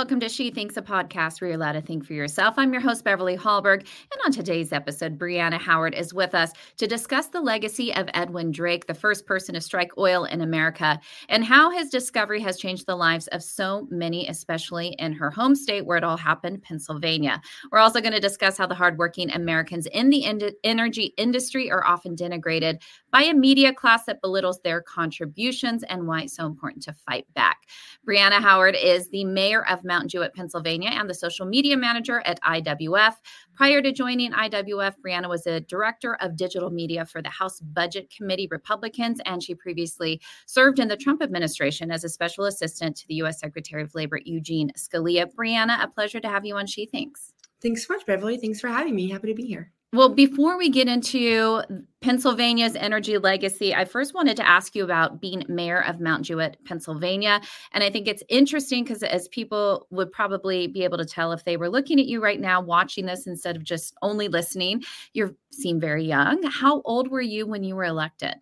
[0.00, 2.54] welcome to She Thinks a podcast where you're allowed to think for yourself.
[2.56, 3.80] I'm your host, Beverly Hallberg.
[3.80, 8.50] And on today's episode, Brianna Howard is with us to discuss the legacy of Edwin
[8.50, 12.86] Drake, the first person to strike oil in America, and how his discovery has changed
[12.86, 17.38] the lives of so many, especially in her home state where it all happened, Pennsylvania.
[17.70, 21.86] We're also going to discuss how the hardworking Americans in the in- energy industry are
[21.86, 22.80] often denigrated
[23.10, 27.26] by a media class that belittles their contributions and why it's so important to fight
[27.34, 27.66] back.
[28.08, 32.40] Brianna Howard is the mayor of Mount Jewett, Pennsylvania, and the social media manager at
[32.42, 33.14] IWF.
[33.56, 38.08] Prior to joining IWF, Brianna was a director of digital media for the House Budget
[38.16, 43.08] Committee Republicans, and she previously served in the Trump administration as a special assistant to
[43.08, 43.40] the U.S.
[43.40, 45.26] Secretary of Labor Eugene Scalia.
[45.34, 47.32] Brianna, a pleasure to have you on She Thinks.
[47.60, 48.36] Thanks so much, Beverly.
[48.36, 49.10] Thanks for having me.
[49.10, 49.72] Happy to be here.
[49.92, 51.62] Well, before we get into
[52.00, 56.58] Pennsylvania's energy legacy, I first wanted to ask you about being mayor of Mount Jewett,
[56.64, 57.40] Pennsylvania.
[57.72, 61.42] And I think it's interesting because, as people would probably be able to tell if
[61.44, 65.36] they were looking at you right now, watching this instead of just only listening, you
[65.50, 66.40] seem very young.
[66.44, 68.36] How old were you when you were elected?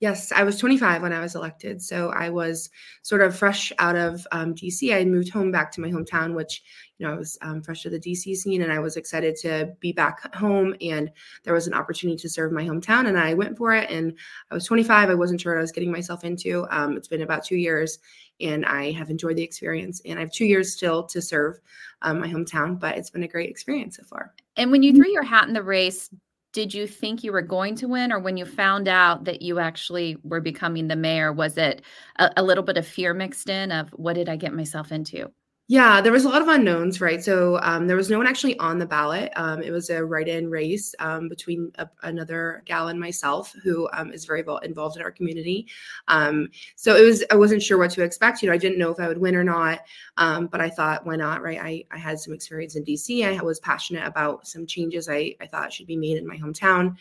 [0.00, 1.82] Yes, I was 25 when I was elected.
[1.82, 2.70] So I was
[3.02, 4.94] sort of fresh out of um, DC.
[4.94, 6.62] I moved home back to my hometown, which,
[6.96, 9.74] you know, I was um, fresh to the DC scene and I was excited to
[9.78, 10.74] be back home.
[10.80, 11.10] And
[11.44, 13.90] there was an opportunity to serve my hometown and I went for it.
[13.90, 14.18] And
[14.50, 15.10] I was 25.
[15.10, 16.66] I wasn't sure what I was getting myself into.
[16.70, 17.98] Um, it's been about two years
[18.40, 20.00] and I have enjoyed the experience.
[20.06, 21.60] And I have two years still to serve
[22.00, 24.32] um, my hometown, but it's been a great experience so far.
[24.56, 26.08] And when you threw your hat in the race,
[26.52, 28.12] did you think you were going to win?
[28.12, 31.82] Or when you found out that you actually were becoming the mayor was it
[32.18, 35.30] a, a, little bit of fear mixed in of what did i get myself into
[35.70, 37.22] yeah, there was a lot of unknowns, right?
[37.22, 39.32] So um, there was no one actually on the ballot.
[39.36, 44.12] Um, it was a write-in race um, between a, another gal and myself, who um,
[44.12, 45.68] is very involved in our community.
[46.08, 48.42] Um, so it was I wasn't sure what to expect.
[48.42, 49.82] You know, I didn't know if I would win or not,
[50.16, 51.60] um, but I thought, why not, right?
[51.62, 53.24] I, I had some experience in DC.
[53.24, 56.96] I was passionate about some changes I, I thought should be made in my hometown.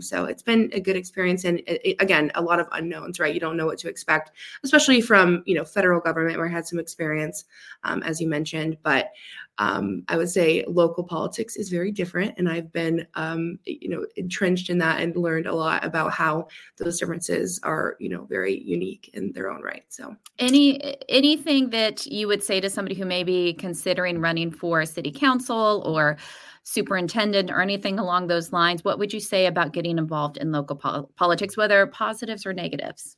[0.00, 3.32] so it's been a good experience, and it, it, again, a lot of unknowns, right?
[3.32, 4.32] You don't know what to expect,
[4.64, 7.44] especially from you know federal government where I had some experience
[7.92, 8.78] um, as you mentioned.
[8.82, 9.12] But
[9.58, 14.06] um, I would say local politics is very different, and I've been, um, you know,
[14.16, 16.48] entrenched in that and learned a lot about how
[16.78, 19.84] those differences are, you know, very unique in their own right.
[19.88, 24.84] So, any anything that you would say to somebody who may be considering running for
[24.86, 26.16] city council or
[26.64, 30.76] superintendent or anything along those lines, what would you say about getting involved in local
[30.76, 33.16] pol- politics, whether positives or negatives?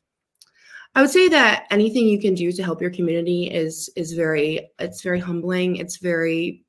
[0.96, 4.70] I would say that anything you can do to help your community is is very
[4.78, 5.76] it's very humbling.
[5.76, 6.64] It's very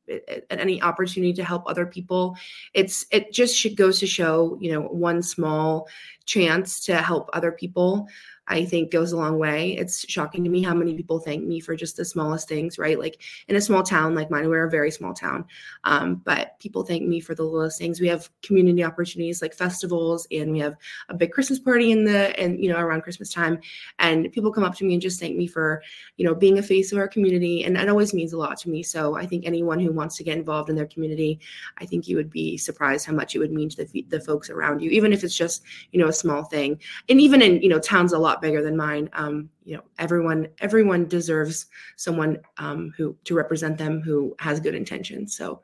[0.49, 2.35] any opportunity to help other people.
[2.73, 5.87] It's it just goes to show you know one small
[6.25, 8.07] chance to help other people
[8.47, 9.75] I think goes a long way.
[9.77, 12.99] It's shocking to me how many people thank me for just the smallest things, right?
[12.99, 15.45] Like in a small town like mine, we're a very small town,
[15.83, 17.99] um, but people thank me for the littlest things.
[17.99, 20.75] We have community opportunities like festivals, and we have
[21.09, 23.59] a big Christmas party in the and you know around Christmas time,
[23.99, 25.81] and people come up to me and just thank me for
[26.17, 28.69] you know being a face of our community, and it always means a lot to
[28.69, 28.83] me.
[28.83, 31.39] So I think anyone who wants to get involved in their community,
[31.79, 34.49] I think you would be surprised how much it would mean to the the folks
[34.49, 36.79] around you, even if it's just you know a small thing,
[37.09, 39.09] and even in you know towns a lot lot bigger than mine.
[39.13, 44.75] Um, you know, everyone everyone deserves someone um, who to represent them who has good
[44.75, 45.35] intentions.
[45.35, 45.61] So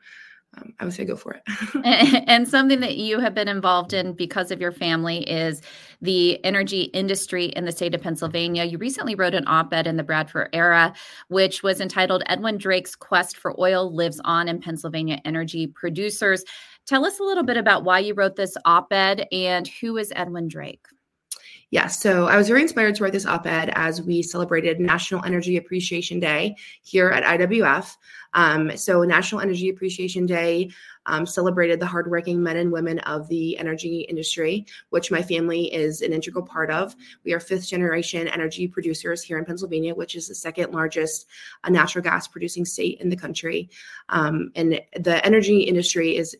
[0.58, 2.24] um, I would say go for it.
[2.28, 5.62] and something that you have been involved in because of your family is
[6.02, 8.66] the energy industry in the state of Pennsylvania.
[8.66, 10.94] You recently wrote an op ed in the Bradford Era,
[11.30, 16.44] which was entitled Edwin Drake's Quest for Oil Lives On in Pennsylvania Energy Producers.
[16.86, 20.12] Tell us a little bit about why you wrote this op ed and who is
[20.16, 20.86] Edwin Drake?
[21.72, 25.24] Yeah, so I was very inspired to write this op ed as we celebrated National
[25.24, 27.95] Energy Appreciation Day here at IWF.
[28.34, 30.69] Um, so, National Energy Appreciation Day
[31.06, 36.01] um, celebrated the hardworking men and women of the energy industry, which my family is
[36.01, 36.94] an integral part of.
[37.24, 41.28] We are fifth generation energy producers here in Pennsylvania, which is the second largest
[41.63, 43.69] uh, natural gas producing state in the country.
[44.10, 46.36] Um, and the energy industry is,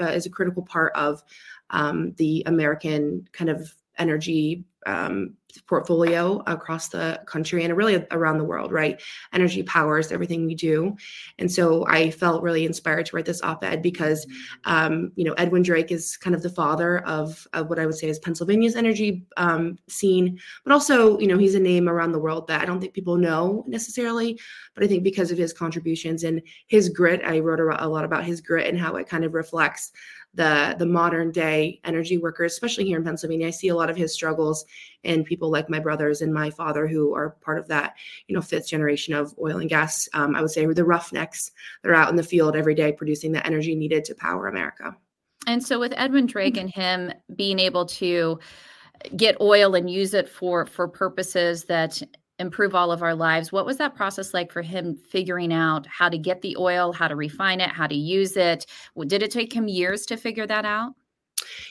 [0.00, 1.22] uh, is a critical part of
[1.70, 3.72] um, the American kind of
[4.02, 9.00] energy um, portfolio across the country and really around the world, right?
[9.32, 10.96] Energy powers everything we do.
[11.38, 14.26] And so I felt really inspired to write this op ed because,
[14.64, 17.94] um, you know, Edwin Drake is kind of the father of, of what I would
[17.94, 22.18] say is Pennsylvania's energy um, scene, but also, you know, he's a name around the
[22.18, 24.40] world that I don't think people know necessarily,
[24.74, 28.24] but I think because of his contributions and his grit, I wrote a lot about
[28.24, 29.92] his grit and how it kind of reflects
[30.34, 33.96] the the modern day energy workers especially here in pennsylvania i see a lot of
[33.96, 34.64] his struggles
[35.04, 37.94] and people like my brothers and my father who are part of that
[38.28, 41.50] you know fifth generation of oil and gas um, i would say the roughnecks
[41.82, 44.96] that are out in the field every day producing the energy needed to power america
[45.46, 46.80] and so with edwin drake mm-hmm.
[46.80, 48.38] and him being able to
[49.16, 52.00] get oil and use it for for purposes that
[52.38, 56.08] improve all of our lives what was that process like for him figuring out how
[56.08, 58.66] to get the oil how to refine it how to use it?
[59.06, 60.92] Did it take him years to figure that out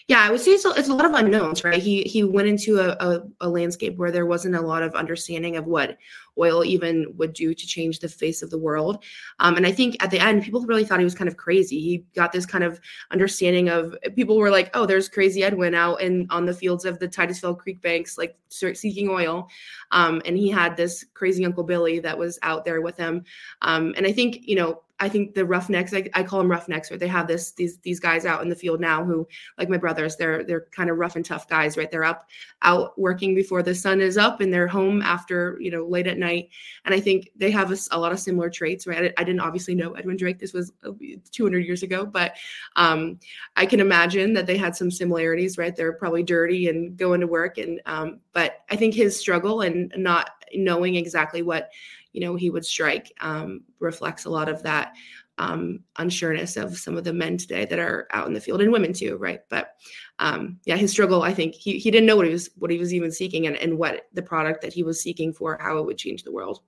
[0.07, 1.81] yeah, I would say it's a, it's a lot of unknowns, right?
[1.81, 5.57] He he went into a, a, a, landscape where there wasn't a lot of understanding
[5.57, 5.97] of what
[6.39, 9.03] oil even would do to change the face of the world.
[9.39, 11.79] Um, and I think at the end, people really thought he was kind of crazy.
[11.79, 12.79] He got this kind of
[13.12, 17.00] understanding of people were like, oh, there's crazy Edwin out in on the fields of
[17.00, 19.47] the Titusville Creek banks, like seeking oil.
[19.91, 23.23] Um, and he had this crazy Uncle Billy that was out there with him.
[23.62, 26.92] Um, and I think, you know, I think the roughnecks, I, I call them roughnecks,
[26.92, 27.00] right?
[27.00, 29.27] They have this these these guys out in the field now who,
[29.57, 31.89] like my brothers, they're they're kind of rough and tough guys, right?
[31.89, 32.30] They're up
[32.62, 36.19] out working before the sun is up, and they're home after you know late at
[36.19, 36.50] night.
[36.86, 39.06] And I think they have a, a lot of similar traits, right?
[39.06, 40.38] I, I, didn't obviously know Edwin Drake.
[40.38, 40.92] This was uh,
[41.31, 42.36] 200 years ago, but
[42.75, 43.19] um,
[43.56, 45.75] I can imagine that they had some similarities, right?
[45.75, 49.92] They're probably dirty and going to work, and um, but I think his struggle and
[49.97, 51.71] not knowing exactly what
[52.13, 54.93] you know he would strike um, reflects a lot of that
[55.37, 58.71] um, unsureness of some of the men today that are out in the field and
[58.71, 59.41] women too, right?
[59.49, 59.71] But
[60.19, 62.77] um, yeah, his struggle, I think he, he didn't know what he was what he
[62.77, 65.85] was even seeking and, and what the product that he was seeking for, how it
[65.85, 66.61] would change the world.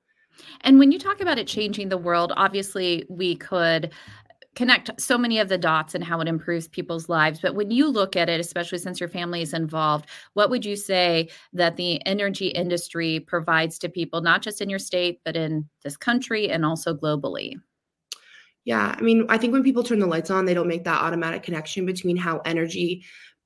[0.61, 3.91] And when you talk about it changing the world, obviously we could
[4.55, 7.39] connect so many of the dots and how it improves people's lives.
[7.39, 10.75] But when you look at it, especially since your family is involved, what would you
[10.75, 15.67] say that the energy industry provides to people, not just in your state, but in
[15.83, 17.55] this country and also globally?
[18.65, 21.01] Yeah, I mean, I think when people turn the lights on, they don't make that
[21.01, 23.03] automatic connection between how energy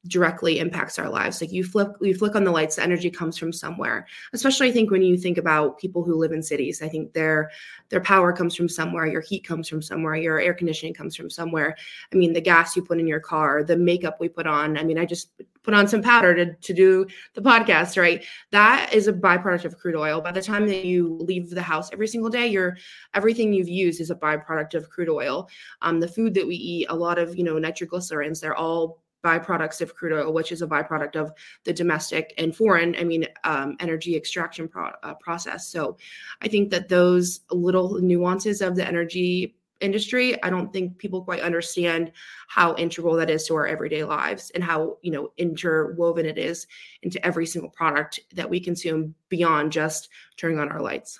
[0.07, 1.41] directly impacts our lives.
[1.41, 4.07] Like you flip, you flick on the lights, the energy comes from somewhere.
[4.33, 7.51] Especially, I think when you think about people who live in cities, I think their
[7.89, 9.05] their power comes from somewhere.
[9.05, 10.15] Your heat comes from somewhere.
[10.15, 11.75] Your air conditioning comes from somewhere.
[12.11, 14.77] I mean, the gas you put in your car, the makeup we put on.
[14.77, 15.31] I mean, I just
[15.63, 17.99] put on some powder to to do the podcast.
[18.01, 20.21] Right, that is a byproduct of crude oil.
[20.21, 22.77] By the time that you leave the house every single day, your
[23.13, 25.49] everything you've used is a byproduct of crude oil.
[25.81, 29.81] Um, the food that we eat, a lot of you know nitroglycerins, they're all byproducts
[29.81, 31.31] of crude oil, which is a byproduct of
[31.63, 35.67] the domestic and foreign, I mean, um, energy extraction pro- uh, process.
[35.69, 35.97] So
[36.41, 41.41] I think that those little nuances of the energy industry, I don't think people quite
[41.41, 42.11] understand
[42.47, 46.67] how integral that is to our everyday lives and how, you know, interwoven it is
[47.03, 51.19] into every single product that we consume beyond just turning on our lights.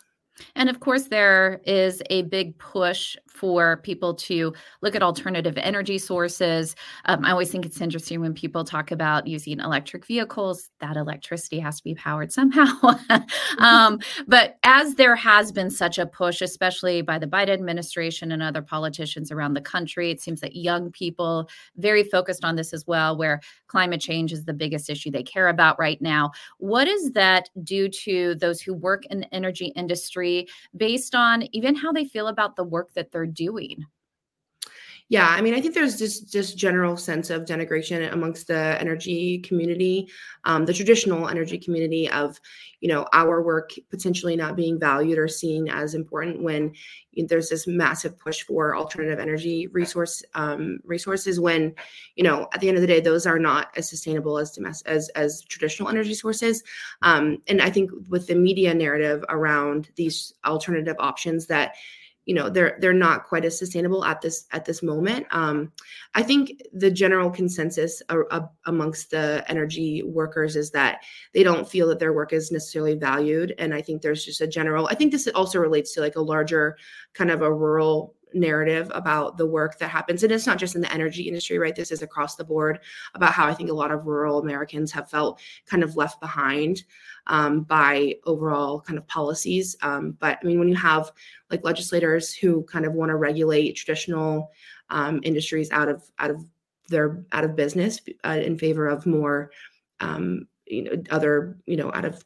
[0.55, 4.51] And of course, there is a big push for people to
[4.81, 6.75] look at alternative energy sources.
[7.05, 11.59] Um, I always think it's interesting when people talk about using electric vehicles, that electricity
[11.59, 12.65] has to be powered somehow.
[13.59, 18.41] um, but as there has been such a push, especially by the Biden administration and
[18.41, 22.87] other politicians around the country, it seems that young people very focused on this as
[22.87, 26.31] well, where climate change is the biggest issue they care about right now.
[26.57, 30.26] What does that do to those who work in the energy industry
[30.75, 33.85] based on even how they feel about the work that they're doing?
[35.09, 39.39] Yeah, I mean, I think there's just just general sense of denigration amongst the energy
[39.39, 40.09] community,
[40.43, 42.41] um, the traditional energy community of,
[42.81, 46.73] you know, our work potentially not being valued or seen as important when
[47.11, 51.39] you know, there's this massive push for alternative energy resource um, resources.
[51.39, 51.73] When,
[52.15, 54.89] you know, at the end of the day, those are not as sustainable as domestic
[54.89, 56.63] as as traditional energy sources.
[57.01, 61.75] Um, and I think with the media narrative around these alternative options that
[62.27, 65.25] you know they're they're not quite as sustainable at this at this moment.
[65.31, 65.71] Um,
[66.13, 68.01] i think the general consensus
[68.65, 71.03] amongst the energy workers is that
[71.33, 73.55] they don't feel that their work is necessarily valued.
[73.57, 76.21] And i think there's just a general i think this also relates to like a
[76.21, 76.77] larger
[77.13, 80.81] kind of a rural narrative about the work that happens and it's not just in
[80.81, 81.75] the energy industry right?
[81.75, 82.79] This is across the board
[83.13, 86.83] about how i think a lot of rural americans have felt kind of left behind
[87.27, 91.11] um, by overall kind of policies um, but i mean when you have
[91.51, 94.51] like legislators who kind of want to regulate traditional
[94.89, 96.43] um, industries out of out of
[96.89, 99.51] their out of business uh, in favor of more
[99.99, 102.23] um, you know other you know out of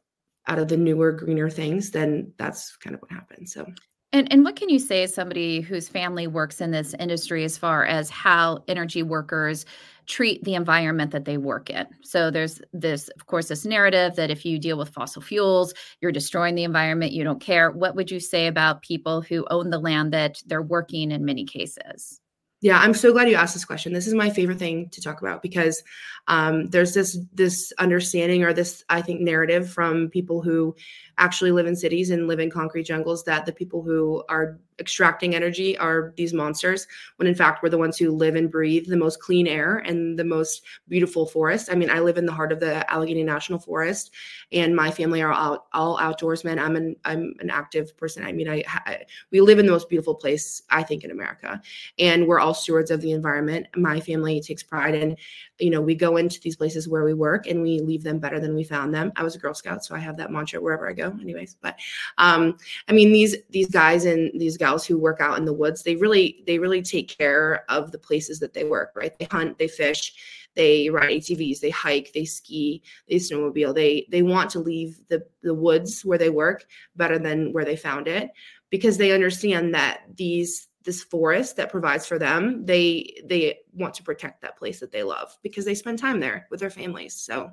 [0.47, 3.65] out of the newer greener things then that's kind of what happens so
[4.13, 7.57] and, and what can you say as somebody whose family works in this industry as
[7.57, 9.65] far as how energy workers
[10.07, 11.87] treat the environment that they work in?
[12.03, 16.11] So there's this, of course, this narrative that if you deal with fossil fuels, you're
[16.11, 17.71] destroying the environment, you don't care.
[17.71, 21.45] What would you say about people who own the land that they're working in many
[21.45, 22.20] cases?
[22.63, 23.91] Yeah, I'm so glad you asked this question.
[23.91, 25.81] This is my favorite thing to talk about because
[26.27, 30.75] um, there's this this understanding or this I think narrative from people who
[31.17, 35.35] actually live in cities and live in concrete jungles that the people who are extracting
[35.35, 38.97] energy are these monsters when in fact we're the ones who live and breathe the
[38.97, 41.69] most clean air and the most beautiful forest.
[41.71, 44.11] I mean i live in the heart of the allegheny national forest
[44.51, 46.59] and my family are all, all outdoorsmen.
[46.59, 48.23] I'm an i'm an active person.
[48.25, 51.61] I mean I, I we live in the most beautiful place i think in america
[51.99, 53.67] and we're all stewards of the environment.
[53.75, 55.15] My family takes pride in
[55.59, 58.39] you know we go into these places where we work and we leave them better
[58.39, 59.11] than we found them.
[59.15, 61.75] I was a girl scout so i have that mantra wherever i go anyways but
[62.17, 62.57] um
[62.87, 65.95] i mean these these guys and these gals who work out in the woods they
[65.95, 69.67] really they really take care of the places that they work right they hunt they
[69.67, 70.13] fish
[70.55, 73.73] they ride ATVs, they hike, they ski, they snowmobile.
[73.73, 77.77] They they want to leave the the woods where they work better than where they
[77.77, 78.31] found it
[78.69, 84.03] because they understand that these this forest that provides for them they they want to
[84.03, 87.15] protect that place that they love because they spend time there with their families.
[87.15, 87.51] So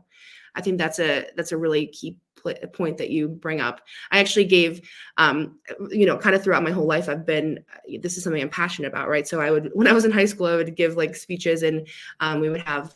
[0.54, 3.82] i think that's a that's a really key pl- point that you bring up.
[4.10, 4.80] I actually gave
[5.16, 5.58] um
[5.90, 7.64] you know kind of throughout my whole life i've been
[8.00, 9.28] this is something i'm passionate about right?
[9.28, 11.86] So i would when i was in high school i would give like speeches and
[12.20, 12.94] um, we would have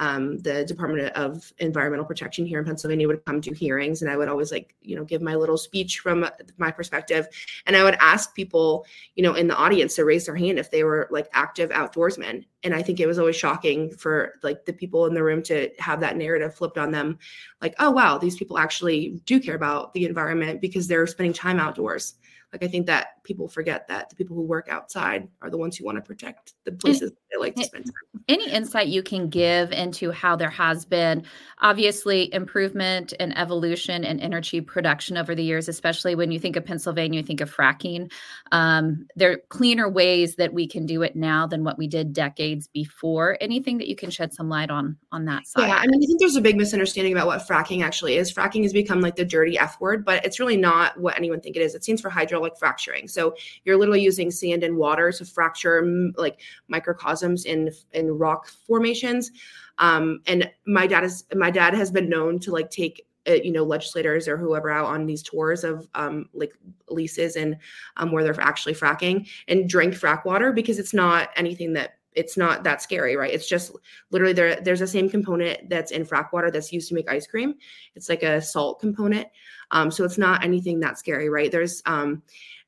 [0.00, 4.16] um, the Department of Environmental Protection here in Pennsylvania would come to hearings, and I
[4.16, 6.26] would always like you know give my little speech from
[6.56, 7.28] my perspective,
[7.66, 10.70] and I would ask people you know in the audience to raise their hand if
[10.70, 14.72] they were like active outdoorsmen, and I think it was always shocking for like the
[14.72, 17.18] people in the room to have that narrative flipped on them,
[17.60, 21.60] like oh wow these people actually do care about the environment because they're spending time
[21.60, 22.14] outdoors
[22.52, 25.76] like i think that people forget that the people who work outside are the ones
[25.76, 28.22] who want to protect the places they like to spend time.
[28.28, 31.22] any insight you can give into how there has been
[31.60, 36.64] obviously improvement and evolution in energy production over the years especially when you think of
[36.64, 38.10] pennsylvania you think of fracking
[38.52, 42.12] um, there are cleaner ways that we can do it now than what we did
[42.12, 43.36] decades before.
[43.40, 45.68] Anything that you can shed some light on on that side?
[45.68, 48.32] Yeah i mean i think there's a big misunderstanding about what fracking actually is.
[48.32, 51.56] Fracking has become like the dirty f word but it's really not what anyone think
[51.56, 51.74] it is.
[51.74, 53.08] It stands for hydro hydraulic fracturing.
[53.08, 55.84] So you're literally using sand and water to fracture
[56.16, 59.30] like microcosms in in rock formations.
[59.78, 63.52] Um, and my dad is my dad has been known to like take uh, you
[63.52, 66.52] know legislators or whoever out on these tours of um, like
[66.88, 67.56] leases and
[67.96, 72.36] um, where they're actually fracking and drink frack water because it's not anything that it's
[72.36, 73.32] not that scary, right?
[73.32, 73.72] It's just
[74.10, 74.60] literally there.
[74.60, 77.54] There's the same component that's in frack water that's used to make ice cream.
[77.94, 79.28] It's like a salt component,
[79.70, 81.50] um, so it's not anything that scary, right?
[81.50, 82.22] There's um,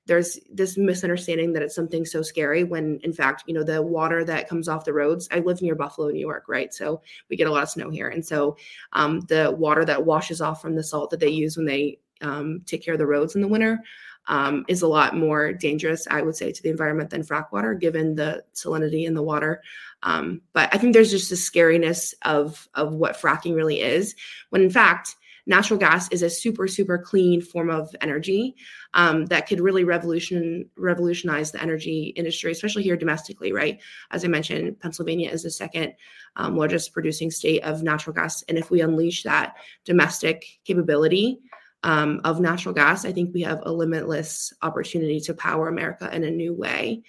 [0.06, 4.25] there's this misunderstanding that it's something so scary when in fact you know the water
[4.25, 7.46] that comes off the roads i live near buffalo new york right so we get
[7.46, 8.56] a lot of snow here and so
[8.94, 12.62] um, the water that washes off from the salt that they use when they um,
[12.66, 13.78] take care of the roads in the winter
[14.26, 17.74] um, is a lot more dangerous, I would say, to the environment than frack water,
[17.74, 19.62] given the salinity in the water.
[20.02, 24.14] Um, but I think there's just a scariness of of what fracking really is,
[24.50, 28.54] when in fact natural gas is a super super clean form of energy
[28.94, 33.80] um, that could really revolution revolutionize the energy industry especially here domestically right
[34.12, 35.92] as i mentioned pennsylvania is the second
[36.36, 41.40] um, largest producing state of natural gas and if we unleash that domestic capability
[41.84, 46.24] um, of natural gas, I think we have a limitless opportunity to power America in
[46.24, 47.02] a new way.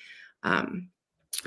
[0.44, 0.89] Um,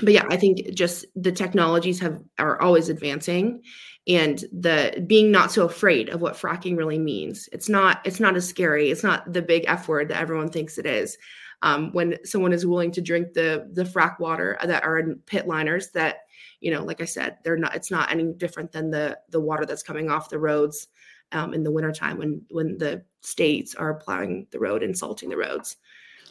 [0.01, 3.63] but yeah, I think just the technologies have are always advancing,
[4.07, 7.49] and the being not so afraid of what fracking really means.
[7.51, 8.91] It's not it's not as scary.
[8.91, 11.17] It's not the big F word that everyone thinks it is.
[11.63, 15.47] Um, when someone is willing to drink the the frack water that are in pit
[15.47, 16.17] liners, that
[16.59, 17.75] you know, like I said, they're not.
[17.75, 20.87] It's not any different than the the water that's coming off the roads
[21.31, 25.37] um, in the wintertime when when the states are plowing the road and salting the
[25.37, 25.77] roads.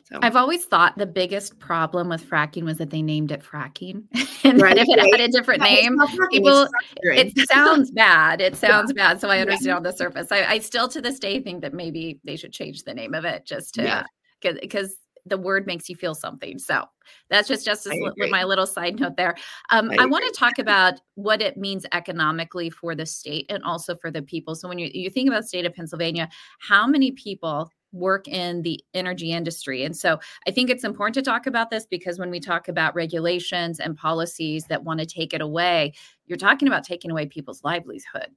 [0.04, 0.20] So.
[0.22, 4.04] I've always thought the biggest problem with fracking was that they named it fracking,
[4.44, 5.20] and right, that if it right.
[5.20, 5.98] had a different name,
[6.30, 6.68] people
[7.02, 8.40] it sounds bad.
[8.40, 9.08] It sounds yeah.
[9.08, 9.20] bad.
[9.20, 9.76] So I understand yeah.
[9.76, 10.30] on the surface.
[10.30, 13.24] I, I, still to this day think that maybe they should change the name of
[13.24, 14.06] it just to
[14.40, 15.05] because yeah.
[15.26, 16.58] The word makes you feel something.
[16.58, 16.84] So
[17.28, 17.88] that's just just
[18.30, 19.36] my little side note there.
[19.70, 23.62] Um, I, I want to talk about what it means economically for the state and
[23.64, 24.54] also for the people.
[24.54, 26.28] So when you you think about state of Pennsylvania,
[26.60, 29.84] how many people work in the energy industry.
[29.84, 32.94] And so I think it's important to talk about this because when we talk about
[32.94, 35.94] regulations and policies that want to take it away,
[36.26, 38.28] you're talking about taking away people's livelihood.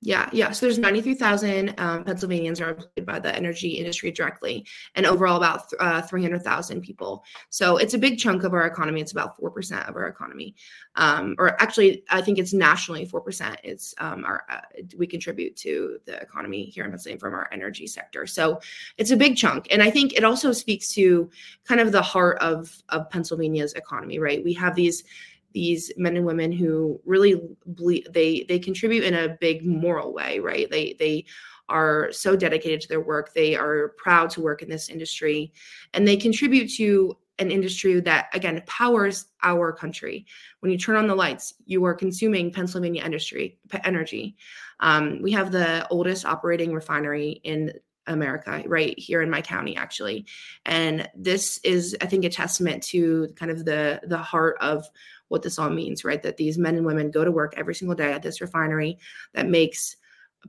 [0.00, 0.52] Yeah, yeah.
[0.52, 4.64] So there's 93,000 um, Pennsylvanians are employed by the energy industry directly,
[4.94, 7.24] and overall about uh, 300,000 people.
[7.50, 9.00] So it's a big chunk of our economy.
[9.00, 10.54] It's about four percent of our economy,
[10.94, 13.58] um, or actually, I think it's nationally four percent.
[13.64, 14.60] It's um, our uh,
[14.96, 18.24] we contribute to the economy here in Pennsylvania from our energy sector.
[18.24, 18.60] So
[18.98, 21.28] it's a big chunk, and I think it also speaks to
[21.64, 24.20] kind of the heart of of Pennsylvania's economy.
[24.20, 25.02] Right, we have these
[25.52, 30.38] these men and women who really ble- they they contribute in a big moral way
[30.38, 30.70] right?
[30.70, 31.26] They they
[31.68, 33.34] are so dedicated to their work.
[33.34, 35.52] They are proud to work in this industry.
[35.92, 40.26] And they contribute to an industry that again powers our country.
[40.60, 44.36] When you turn on the lights you are consuming pennsylvania industry energy.
[44.80, 47.72] Um, we have the oldest operating refinery in
[48.08, 50.26] America, right here in my county, actually.
[50.66, 54.88] And this is, I think, a testament to kind of the the heart of
[55.28, 56.22] what this all means, right?
[56.22, 58.98] That these men and women go to work every single day at this refinery
[59.34, 59.96] that makes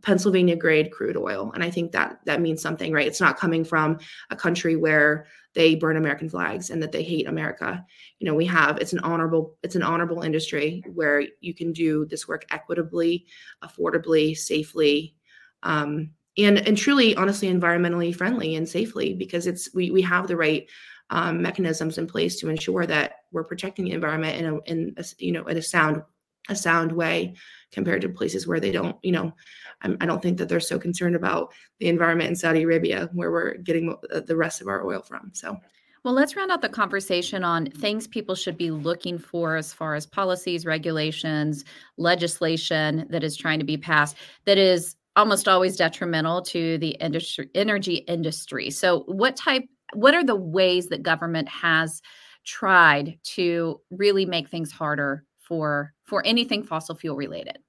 [0.01, 1.51] Pennsylvania grade crude oil.
[1.53, 3.07] And I think that that means something, right?
[3.07, 7.27] It's not coming from a country where they burn American flags and that they hate
[7.27, 7.83] America.
[8.19, 12.05] You know, we have it's an honorable it's an honorable industry where you can do
[12.05, 13.25] this work equitably,
[13.63, 15.15] affordably, safely,
[15.63, 20.37] um, and and truly, honestly, environmentally friendly and safely because it's we we have the
[20.37, 20.69] right
[21.09, 25.05] um, mechanisms in place to ensure that we're protecting the environment in a, in a,
[25.17, 26.01] you know in a sound
[26.49, 27.35] a sound way
[27.71, 29.33] compared to places where they don't you know
[29.81, 33.09] I'm, i do not think that they're so concerned about the environment in saudi arabia
[33.13, 35.57] where we're getting the rest of our oil from so
[36.05, 39.95] well, let's round out the conversation on things people should be looking for as far
[39.95, 41.65] as policies, regulations,
[41.97, 47.49] legislation that is trying to be passed that is almost always detrimental to the industry
[47.53, 48.69] energy industry.
[48.69, 52.01] So what type what are the ways that government has
[52.45, 57.59] tried to really make things harder for for anything fossil fuel related?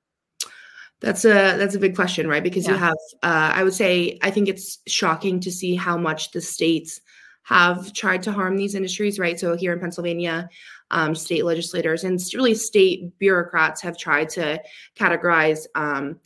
[1.00, 2.42] That's a that's a big question right?
[2.42, 2.72] Because yeah.
[2.72, 6.40] you have uh, i would say i think it's shocking to see how much the
[6.40, 7.00] states
[7.42, 9.40] have tried to harm these industries right?
[9.40, 10.48] So here in pennsylvania
[10.90, 14.60] um, state legislators and really state bureaucrats have tried to
[14.98, 16.18] categorize um,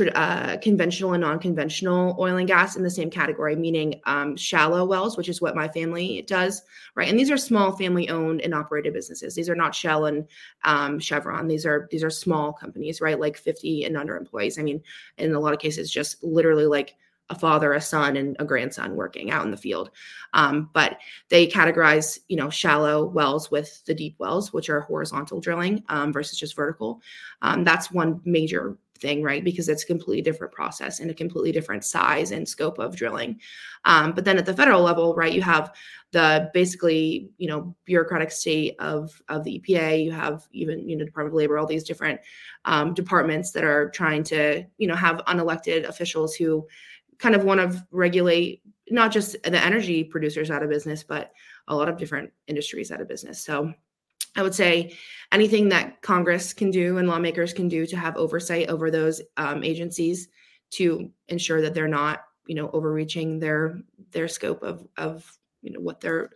[0.00, 5.16] uh, conventional and non-conventional oil and gas in the same category, meaning um, shallow wells,
[5.16, 6.62] which is what my family does,
[6.94, 7.08] right?
[7.08, 9.34] And these are small family-owned and operated businesses.
[9.34, 10.26] These are not Shell and
[10.64, 11.46] um, Chevron.
[11.46, 13.18] These are these are small companies, right?
[13.18, 14.58] Like 50 and under employees.
[14.58, 14.82] I mean,
[15.18, 16.96] in a lot of cases, just literally like
[17.30, 19.90] a father, a son, and a grandson working out in the field.
[20.34, 20.98] Um, but
[21.30, 26.12] they categorize, you know, shallow wells with the deep wells, which are horizontal drilling um,
[26.12, 27.00] versus just vertical.
[27.40, 29.44] Um, that's one major thing, right?
[29.44, 33.40] Because it's a completely different process and a completely different size and scope of drilling.
[33.84, 35.74] Um, but then at the federal level, right, you have
[36.12, 40.04] the basically, you know, bureaucratic state of of the EPA.
[40.04, 42.20] You have even, you know, Department of Labor, all these different
[42.64, 46.66] um, departments that are trying to, you know, have unelected officials who
[47.18, 51.32] kind of want to regulate not just the energy producers out of business, but
[51.68, 53.40] a lot of different industries out of business.
[53.40, 53.72] So
[54.36, 54.96] I would say
[55.32, 59.62] anything that Congress can do and lawmakers can do to have oversight over those um,
[59.62, 60.28] agencies
[60.70, 65.80] to ensure that they're not, you know, overreaching their their scope of of you know
[65.80, 66.30] what they're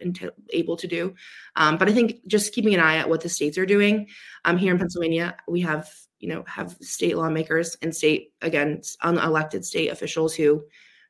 [0.50, 1.14] able to do.
[1.56, 4.08] Um, but I think just keeping an eye at what the states are doing.
[4.44, 9.64] Um, here in Pennsylvania, we have you know have state lawmakers and state again unelected
[9.64, 10.64] state officials who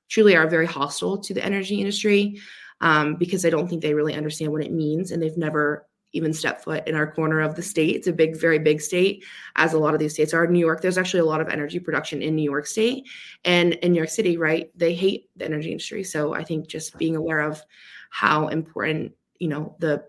[0.09, 2.41] truly are very hostile to the energy industry
[2.81, 6.33] um, because I don't think they really understand what it means and they've never even
[6.33, 7.97] step foot in our corner of the state.
[7.97, 9.25] It's a big, very big state,
[9.57, 10.47] as a lot of these states are.
[10.47, 13.07] New York, there's actually a lot of energy production in New York State.
[13.45, 16.05] And in New York City, right, they hate the energy industry.
[16.05, 17.63] So I think just being aware of
[18.11, 20.05] how important, you know, the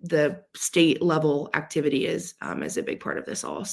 [0.00, 3.64] the state level activity is um, is a big part of this all.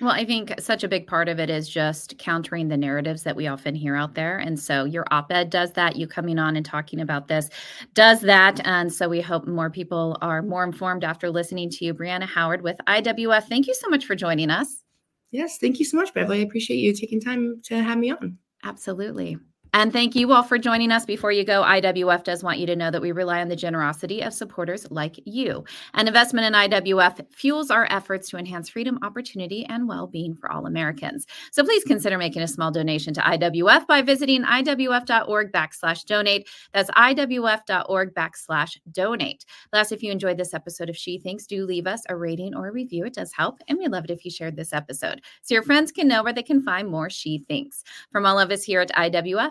[0.00, 3.36] Well, I think such a big part of it is just countering the narratives that
[3.36, 4.38] we often hear out there.
[4.38, 5.94] And so your op ed does that.
[5.94, 7.48] You coming on and talking about this
[7.94, 8.60] does that.
[8.66, 11.94] And so we hope more people are more informed after listening to you.
[11.94, 14.82] Brianna Howard with IWF, thank you so much for joining us.
[15.30, 16.40] Yes, thank you so much, Beverly.
[16.40, 18.38] I appreciate you taking time to have me on.
[18.64, 19.38] Absolutely.
[19.74, 21.04] And thank you all for joining us.
[21.04, 24.22] Before you go, IWF does want you to know that we rely on the generosity
[24.22, 25.64] of supporters like you.
[25.94, 30.52] An investment in IWF fuels our efforts to enhance freedom, opportunity, and well being for
[30.52, 31.26] all Americans.
[31.50, 36.48] So please consider making a small donation to IWF by visiting IWF.org backslash donate.
[36.72, 39.44] That's IWF.org backslash donate.
[39.72, 42.68] Last, if you enjoyed this episode of She Thinks, do leave us a rating or
[42.68, 43.06] a review.
[43.06, 43.58] It does help.
[43.66, 46.32] And we'd love it if you shared this episode so your friends can know where
[46.32, 47.82] they can find more She Thinks.
[48.12, 49.50] From all of us here at IWF,